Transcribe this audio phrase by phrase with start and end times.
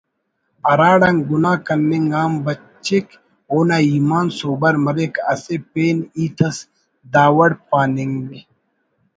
[0.67, 3.05] ہراڑان گناہ کننگ آن بچک
[3.51, 6.57] اونا ایمان سوبر مریک اسہ پین ہیت اس
[7.13, 8.19] داوڑ پاننگ